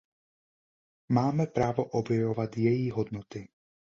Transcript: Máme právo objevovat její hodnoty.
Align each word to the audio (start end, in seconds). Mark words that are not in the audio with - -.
Máme 1.09 1.47
právo 1.47 1.83
objevovat 1.85 2.57
její 2.57 2.91
hodnoty. 2.91 3.49